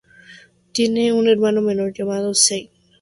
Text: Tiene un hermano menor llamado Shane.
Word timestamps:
Tiene 0.71 1.13
un 1.13 1.29
hermano 1.29 1.61
menor 1.61 1.93
llamado 1.93 2.33
Shane. 2.33 2.71